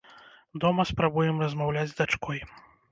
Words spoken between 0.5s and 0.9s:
Дома